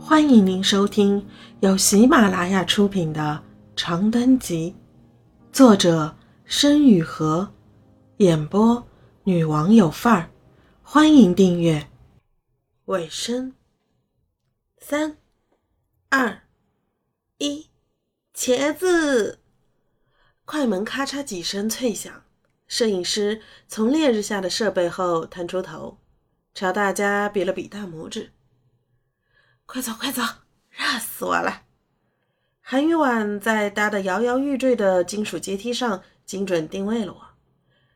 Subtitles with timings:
[0.00, 1.26] 欢迎您收听
[1.60, 3.42] 由喜马拉雅出品的
[3.76, 4.74] 《长灯集》，
[5.54, 7.52] 作者申雨禾，
[8.18, 8.86] 演播
[9.24, 10.30] 女王有范儿。
[10.82, 11.90] 欢迎订阅。
[12.86, 13.52] 尾声，
[14.78, 15.18] 三、
[16.08, 16.42] 二、
[17.36, 17.68] 一，
[18.34, 19.40] 茄子！
[20.44, 22.22] 快门咔嚓几声脆响，
[22.66, 25.98] 摄影师从烈日下的设备后探出头，
[26.54, 28.30] 朝大家比了比大拇指。
[29.70, 30.22] 快走，快走！
[30.70, 31.64] 热死我了。
[32.62, 37.20] 韩宇婉在搭的摇摇欲坠的金属阶梯上精准定位了我，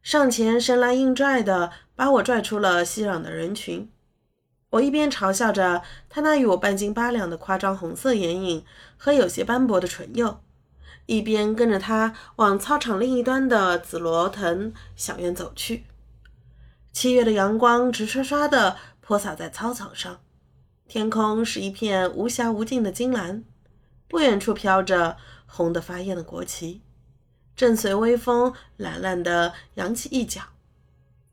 [0.00, 3.90] 上前生拉硬拽的把我拽出了熙攘的人群。
[4.70, 8.64] 我一边嘲笑着他那与我半斤八两的夸张红色眼影
[8.96, 10.44] 和有些斑驳的唇釉，
[11.06, 15.86] 一边跟着他往操场另一端的紫罗藤小院走去。
[16.92, 20.20] 七月的阳光直刷刷的泼洒在操场上。
[20.88, 23.44] 天空是一片无暇无尽的金蓝，
[24.06, 26.80] 不远处飘着红得发艳的国旗，
[27.56, 30.42] 正随微风懒懒地扬起一角。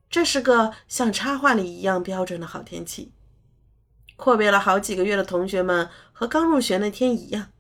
[0.10, 3.12] 这是个像插画里一样标准的好天气。
[4.16, 7.52] 阔别了好几个月的同学们和刚入学那天一样，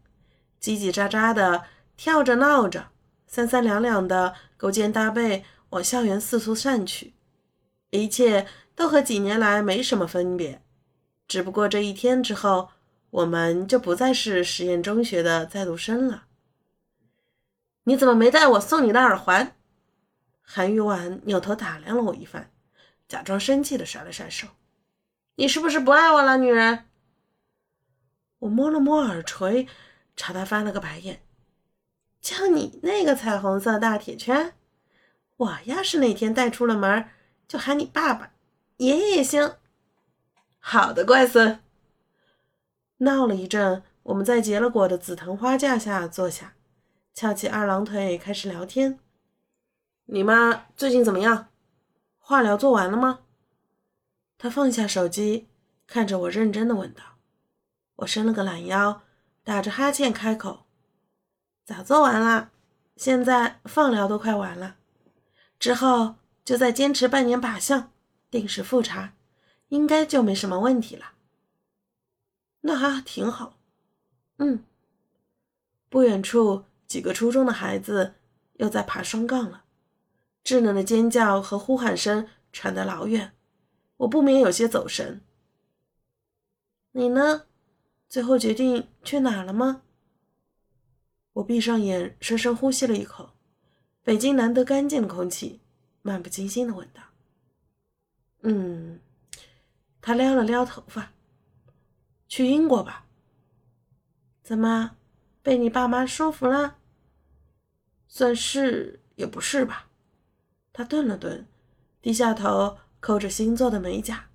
[0.59, 2.87] 叽叽喳喳的跳着闹着，
[3.27, 7.13] 三三两两的勾肩搭背往校园四处散去，
[7.91, 10.62] 一切都和几年来没什么分别。
[11.27, 12.69] 只不过这一天之后，
[13.09, 16.25] 我们就不再是实验中学的在读生了。
[17.85, 19.55] 你怎么没带我送你的耳环？
[20.41, 22.51] 韩玉婉扭头打量了我一番，
[23.07, 24.47] 假装生气的甩了甩手。
[25.35, 26.85] 你是不是不爱我了，女人？
[28.39, 29.67] 我摸了摸耳垂，
[30.15, 31.23] 朝他翻了个白眼。
[32.21, 34.53] 就你那个彩虹色大铁圈，
[35.37, 37.09] 我要是哪天带出了门，
[37.47, 38.33] 就喊你爸爸、
[38.77, 39.55] 爷爷也行。
[40.65, 41.59] 好的，乖孙。
[42.99, 46.53] 闹了一阵，我们在结了果的紫藤花架下坐下，
[47.13, 48.97] 翘起二郎腿开始聊天。
[50.05, 51.49] 你妈最近怎么样？
[52.17, 53.19] 化疗做完了吗？
[54.37, 55.49] 他放下手机，
[55.85, 57.03] 看着我，认真的问道。
[57.97, 59.01] 我伸了个懒腰，
[59.43, 60.63] 打着哈欠开口
[61.65, 62.51] ：“早做完了，
[62.95, 64.77] 现在放疗都快完了，
[65.59, 66.15] 之后
[66.45, 67.91] 就再坚持半年靶向，
[68.31, 69.11] 定时复查。”
[69.73, 71.13] 应该就没什么问题了，
[72.61, 73.57] 那还挺好。
[74.37, 74.63] 嗯，
[75.89, 78.13] 不远处几个初中的孩子
[78.57, 79.63] 又在爬双杠了，
[80.43, 83.33] 稚嫩的尖叫和呼喊声传得老远，
[83.97, 85.21] 我不免有些走神。
[86.91, 87.47] 你呢？
[88.07, 89.81] 最后决定去哪了吗？
[91.33, 93.31] 我闭上眼，深深呼吸了一口
[94.03, 95.61] 北京难得干净的空气，
[96.03, 97.01] 漫不经心的问道
[98.45, 98.99] ：“嗯。”
[100.05, 101.13] 他撩了撩头发，
[102.27, 103.05] 去英国吧。
[104.43, 104.97] 怎么，
[105.41, 106.75] 被你爸妈说服了？
[108.09, 109.87] 算是也不是吧。
[110.73, 111.47] 他顿了顿，
[112.01, 114.25] 低下头抠着新做的美甲。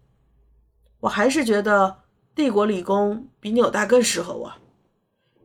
[1.00, 2.04] 我还是觉得
[2.34, 4.54] 帝国理工比纽大更适合我。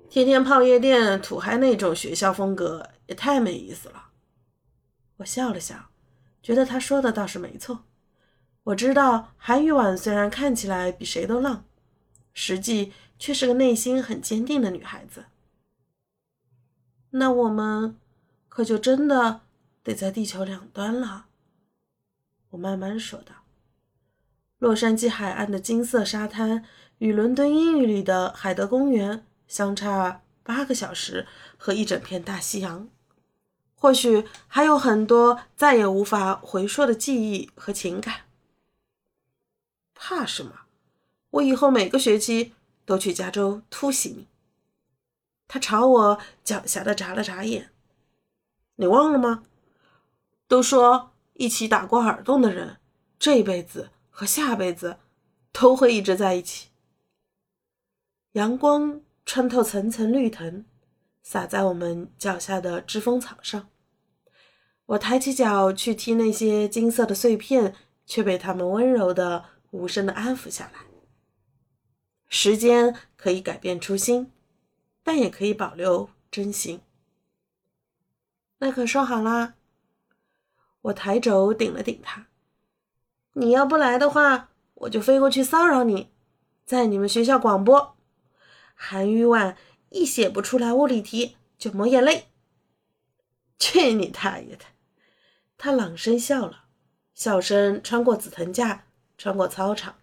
[0.09, 4.11] 天天泡夜店、土嗨那种学校风格也太没意思了。
[5.17, 5.89] 我笑了笑，
[6.41, 7.83] 觉得他说的倒是没错。
[8.63, 11.65] 我知道韩雨婉虽然看起来比谁都浪，
[12.33, 15.25] 实际却是个内心很坚定的女孩子。
[17.09, 17.97] 那我们
[18.47, 19.41] 可就真的
[19.83, 21.25] 得在地球两端了。
[22.51, 23.35] 我慢慢说道。
[24.59, 26.63] 洛杉矶海岸的金色沙滩
[26.99, 32.87] 与伦敦英语里的海德公园相差八个小时和一整片大西洋，
[33.75, 38.21] 或许还有很多再也无法回溯的记忆和情感。
[40.05, 40.51] 怕什么？
[41.29, 42.51] 我以后每个学期
[42.83, 44.27] 都去加州突袭你。
[45.47, 47.71] 他朝我狡黠的眨了眨眼。
[48.75, 49.45] 你忘了吗？
[50.49, 52.79] 都说一起打过耳洞的人，
[53.17, 54.97] 这辈子和下辈子
[55.53, 56.71] 都会一直在一起。
[58.33, 60.65] 阳光穿透层层绿藤，
[61.21, 63.69] 洒在我们脚下的知风草上。
[64.87, 67.73] 我抬起脚去踢那些金色的碎片，
[68.05, 69.45] 却被他们温柔的。
[69.73, 70.81] 无声的安抚下来。
[72.29, 74.31] 时间可以改变初心，
[75.03, 76.81] 但也可以保留真心。
[78.59, 79.55] 那可说好啦。
[80.83, 82.27] 我抬肘顶了顶他。
[83.33, 86.11] 你要不来的话，我就飞过去骚扰你，
[86.65, 87.95] 在你们学校广播。
[88.75, 89.57] 韩语婉
[89.89, 92.27] 一写不出来物理题就抹眼泪。
[93.57, 94.65] 去你大爷的！
[95.57, 96.65] 他朗声笑了，
[97.13, 98.85] 笑声穿过紫藤架。
[99.23, 99.95] 穿过操场，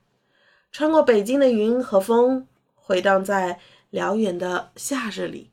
[0.73, 5.51] 穿过北京的云和风，回荡在辽远的夏日里。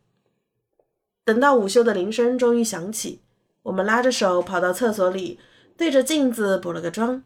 [1.25, 3.23] 等到午休的铃声终于响起，
[3.63, 5.37] 我们拉着手跑到厕所里，
[5.75, 7.25] 对着镜子补了个妆，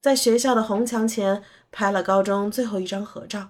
[0.00, 1.42] 在学校的红墙前
[1.72, 3.48] 拍了高中最后一张合照，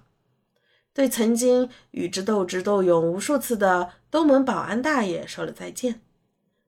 [0.95, 6.01] 对曾经与之斗智斗勇无数次的东门保安大爷说了再见，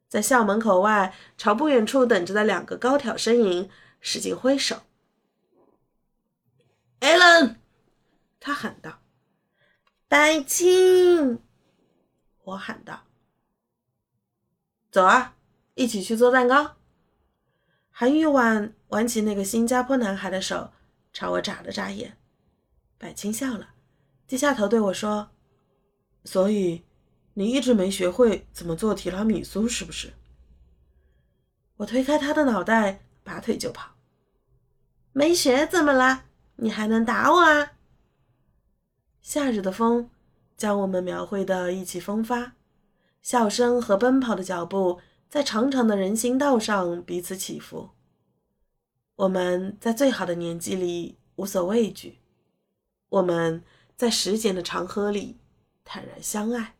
[0.07, 3.67] 在校门口外朝不远处等着的两个高挑身影
[3.99, 4.81] 使劲挥手。
[6.99, 7.59] 艾伦，
[8.39, 9.01] 他喊道
[10.07, 11.39] ：“戴青！”
[12.43, 13.03] 我喊道。
[14.89, 15.35] 走啊，
[15.75, 16.77] 一起去做蛋糕。
[17.91, 20.71] 韩玉婉挽起那个新加坡男孩的手，
[21.13, 22.17] 朝我眨了眨眼。
[22.97, 23.75] 百青笑了，
[24.25, 25.29] 低下头对我说
[26.25, 26.83] ：“所以
[27.35, 30.13] 你一直没学会怎么做提拉米苏，是不是？”
[31.77, 33.95] 我推开他的脑袋，拔腿就跑。
[35.11, 36.25] 没学怎么了？
[36.57, 37.73] 你还能打我啊？
[39.21, 40.09] 夏日的风
[40.55, 42.53] 将我们描绘的意气风发。
[43.21, 44.99] 笑声和奔跑的脚步
[45.29, 47.89] 在长长的人行道上彼此起伏。
[49.17, 52.19] 我们在最好的年纪里无所畏惧，
[53.09, 53.61] 我们
[53.95, 55.37] 在时间的长河里
[55.83, 56.75] 坦然相爱。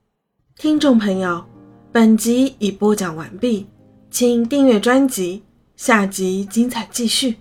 [0.56, 1.46] 听众朋友，
[1.92, 3.68] 本集已播讲完毕，
[4.10, 5.44] 请订阅专辑，
[5.76, 7.38] 下集精彩继续。